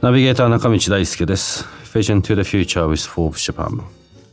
[0.00, 1.64] ナビゲーター中道大輔です。
[1.84, 3.80] Vision to the Future with Forbes Japan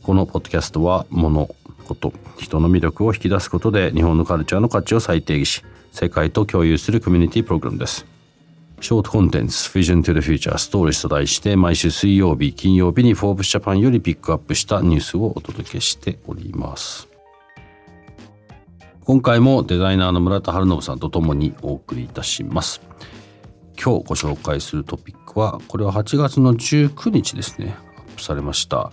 [0.02, 8.04] このポッドキャストは物こと人の魅力を引き出すことで日本のカルチャーの価値を再定義し世界と共有するコミュニティプログラムです。
[8.80, 17.09] ショートコンテンツ Vision to the Future Stories と題して毎週水曜日金曜日に Forbes Japan よりピックアップしたニュースをお届けしております。
[19.10, 22.80] 今回もデザイナーの村田晴信さんとともにお送りいたします。
[23.74, 27.74] 今日ご紹介するトピックはこれは8月の19日ですね。
[27.96, 28.92] アップされました。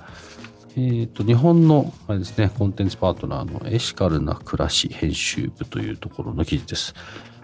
[0.75, 6.95] えーと、日本のあれですねコンテンツパートナーのエシカルな暮らし編集部というところの記事です。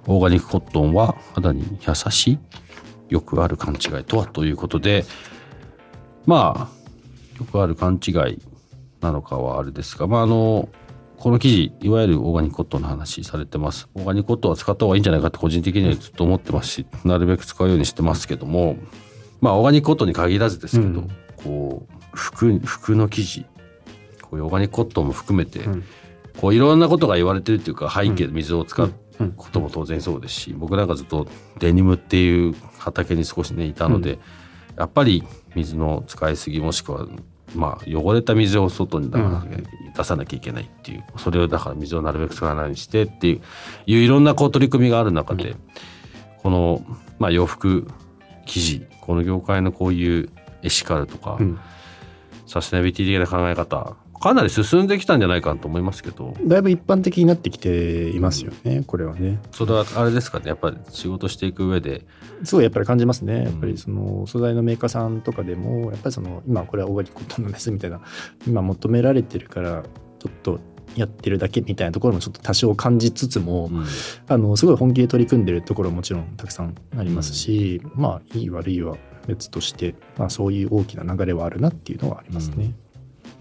[0.08, 2.40] オーガニックコットンは肌に優しい
[3.10, 5.06] よくある勘違いとはということで
[6.26, 8.42] まあよくある勘違い
[9.00, 10.70] なのかはあれですがまああの
[11.18, 13.88] この記事いわゆるオーガニックコットンの話されてます。
[13.96, 18.78] オーガニックコットンは使った方がいいんじゃないかって個人的にはずっと思ってますしなるべく使うようにしてますけども。
[19.44, 23.46] まあオーガニックコットンに限らずですけど、うん、こう服服の生地
[24.22, 25.84] こういうオーガニックコットンも含めて、うん、
[26.40, 28.94] こういろんなことが言われてるっていうか背景で水を使う
[29.36, 31.28] ことも当然そうですし僕なんかずっと
[31.60, 34.18] デニムっていう畑に少しねいたので、
[34.78, 35.24] やっぱり
[35.56, 37.06] 水の使いすぎもしくは
[37.56, 39.12] まあ、汚れた水を外に
[39.96, 43.42] 出さなきゃいけないっていう、それをだから水をなるべく使わないようにしてっていう
[43.86, 45.56] いういろんなこう取り組みがある中で、
[46.42, 46.84] この、
[47.20, 47.88] まあ、洋服
[48.46, 50.30] 生地この業界のこういう
[50.62, 51.38] エシカルとか、
[52.48, 56.34] サステナビリティ的な考え方かなり進んできたんじゃないかと思いますけど。
[56.46, 59.38] だいぶ一般的になってきていますよね、うん、これはね。
[59.52, 62.06] それはあれですかねやっぱり仕事していく上で。
[62.46, 63.44] すごいやっぱり感じますね。
[63.44, 68.00] やっぱりその素材のメーカーさんとかでもやっぱりその今これはオーガニックコットンのですみたいな
[68.48, 69.84] 今求められてるから
[70.20, 70.62] ちょっと
[70.96, 73.86] やってるだけみたいなところもちょっと多少感じつつも、うん、
[74.30, 78.96] あのすごい本気で取り組んでるところももちろんたくさんありますし、うん、まあいい悪いは
[79.28, 82.74] 別として、まあ、そういう大きな流れはあるなっていうのはありますね。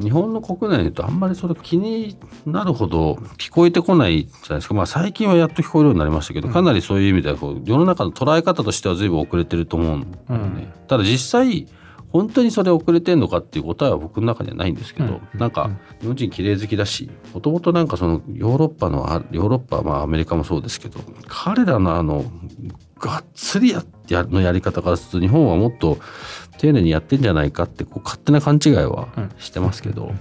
[0.01, 2.17] 日本の国内とあんまりそれ気に
[2.47, 10.73] なるほど聞こえてこないじゃないですか、まあ、最近はやっと聞こえるようになりましたけど、かなりそういう意味ではこう世の中の捉え方としては随分遅れてると思うんだよね。
[10.89, 11.67] ただ実際
[12.13, 15.71] 本当にそれ遅れてんのかっていう答えは僕の中にはないんですけど、うん、なんか
[16.01, 22.25] 日本人綺麗好きだしもともとなんかそのヨーロッパのヨーロッパまあアメリカもそうですけど彼らのあの
[22.99, 25.99] がっつりやのやり方からすると日本はもっと
[26.59, 29.09] 丁寧にやってんじゃないかってこう勝手な勘違いは
[29.39, 30.19] してますけど、うん、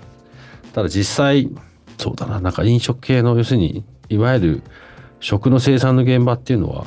[0.73, 1.49] ただ実際
[1.97, 4.63] そうだななんか飲食系の要するにいわゆる
[5.19, 6.85] 食の生産の現場っていうのは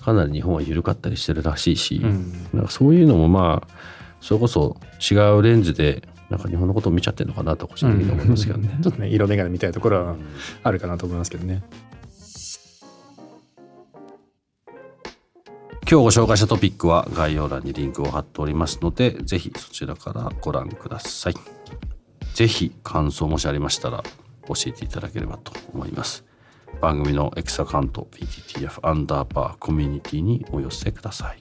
[0.00, 3.74] かなり日本は緩かったりしてるらしいし、うん、なんかそういうのもまあ
[4.20, 4.76] それこそ
[5.10, 10.16] 違うレンズでなんか日本のことを見ちゃってるのかなと個人的に思いますけどね、うん、 ちょっとね色眼鏡みたいなところは
[10.62, 11.62] あるかなと思いますけどね。
[15.86, 21.34] 今日ご紹介したトピックは概要欄にリンクを貼っておりますのでぜひそちらからご覧ください。
[22.32, 24.02] ぜひ感想もしありましたら
[24.48, 26.24] 教えていただければと思います。
[26.80, 31.40] 番組のエクサカウント PTTF アンダーバーコミュニティにお寄せください。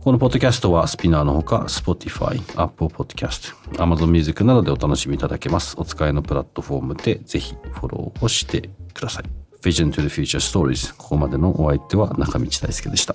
[0.00, 5.76] このポッドキャストはスピナーのほか Spotify、Apple Podcast、Amazon Music などでお楽しみいただけます。
[5.78, 9.24] お使いのプラットフォームでぜひフォローをしてください。
[9.62, 13.14] Vision to the Future Stories ここまでのお相手は中道大輔でした。